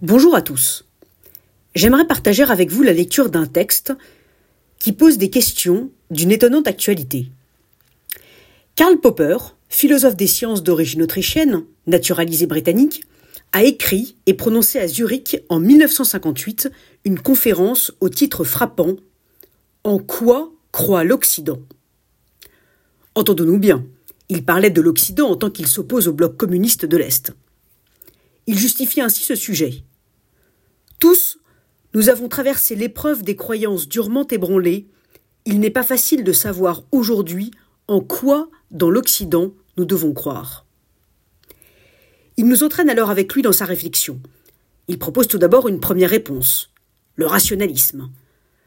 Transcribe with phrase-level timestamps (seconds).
[0.00, 0.84] Bonjour à tous.
[1.74, 3.92] J'aimerais partager avec vous la lecture d'un texte
[4.78, 7.32] qui pose des questions d'une étonnante actualité.
[8.76, 9.38] Karl Popper,
[9.68, 13.02] philosophe des sciences d'origine autrichienne, naturalisé britannique,
[13.50, 16.70] a écrit et prononcé à Zurich en 1958
[17.04, 18.94] une conférence au titre frappant
[19.82, 21.58] En quoi croit l'Occident?
[23.16, 23.84] Entendons-nous bien,
[24.28, 27.32] il parlait de l'Occident en tant qu'il s'oppose au bloc communiste de l'Est.
[28.46, 29.82] Il justifie ainsi ce sujet.
[30.98, 31.38] Tous,
[31.94, 34.88] nous avons traversé l'épreuve des croyances durement ébranlées.
[35.44, 37.50] Il n'est pas facile de savoir aujourd'hui
[37.86, 40.66] en quoi, dans l'Occident, nous devons croire.
[42.36, 44.20] Il nous entraîne alors avec lui dans sa réflexion.
[44.88, 46.70] Il propose tout d'abord une première réponse
[47.18, 48.10] le rationalisme.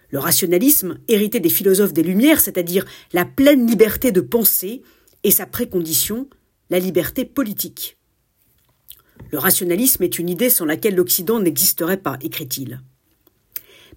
[0.09, 4.83] Le rationalisme, hérité des philosophes des Lumières, c'est-à-dire la pleine liberté de penser,
[5.23, 6.27] et sa précondition,
[6.69, 7.97] la liberté politique.
[9.31, 12.81] Le rationalisme est une idée sans laquelle l'Occident n'existerait pas, écrit-il.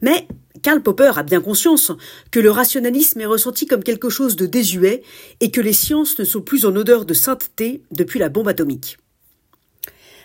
[0.01, 0.29] Mais
[0.63, 1.91] Karl Popper a bien conscience
[2.31, 5.03] que le rationalisme est ressenti comme quelque chose de désuet
[5.41, 8.99] et que les sciences ne sont plus en odeur de sainteté depuis la bombe atomique.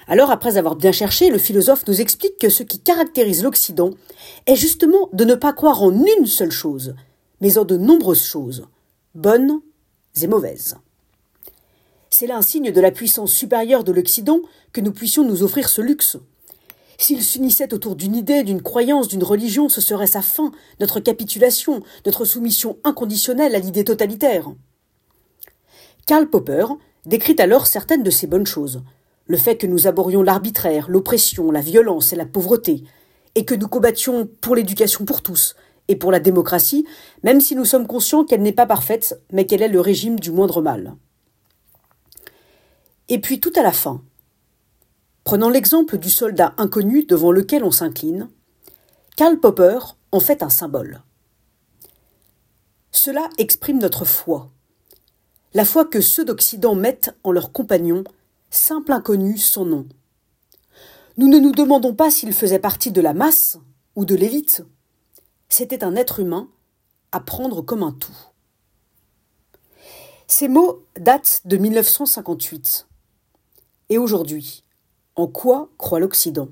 [0.08, 3.92] Alors, après avoir bien cherché, le philosophe nous explique que ce qui caractérise l'Occident
[4.48, 6.96] est justement de ne pas croire en une seule chose,
[7.42, 8.66] mais en de nombreuses choses,
[9.14, 9.60] bonnes
[10.22, 10.78] et mauvaises.
[12.20, 14.42] C'est là un signe de la puissance supérieure de l'Occident
[14.74, 16.18] que nous puissions nous offrir ce luxe.
[16.98, 21.82] S'il s'unissait autour d'une idée, d'une croyance, d'une religion, ce serait sa fin, notre capitulation,
[22.06, 24.52] notre soumission inconditionnelle à l'idée totalitaire.
[26.08, 26.66] Karl Popper
[27.06, 28.82] décrit alors certaines de ces bonnes choses.
[29.28, 32.84] Le fait que nous aborions l'arbitraire, l'oppression, la violence et la pauvreté,
[33.36, 35.56] et que nous combattions pour l'éducation pour tous
[35.88, 36.86] et pour la démocratie,
[37.24, 40.32] même si nous sommes conscients qu'elle n'est pas parfaite, mais qu'elle est le régime du
[40.32, 40.98] moindre mal.
[43.10, 44.04] Et puis tout à la fin,
[45.24, 48.30] prenant l'exemple du soldat inconnu devant lequel on s'incline,
[49.16, 49.80] Karl Popper
[50.12, 51.02] en fait un symbole.
[52.92, 54.52] Cela exprime notre foi,
[55.56, 58.04] la foi que ceux d'Occident mettent en leur compagnon,
[58.52, 59.88] simple inconnu, son nom.
[61.18, 63.58] Nous ne nous demandons pas s'il faisait partie de la masse
[63.96, 64.64] ou de l'élite.
[65.50, 66.48] C'était un être humain
[67.12, 68.16] à prendre comme un tout.
[70.28, 72.89] Ces mots datent de 1958.
[73.92, 74.64] Et aujourd'hui,
[75.16, 76.50] en quoi croit l'Occident?